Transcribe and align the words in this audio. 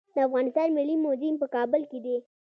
د 0.13 0.17
افغانستان 0.27 0.67
ملي 0.77 0.95
موزیم 1.03 1.35
په 1.41 1.47
کابل 1.55 1.81
کې 1.89 1.99
دی 2.05 2.15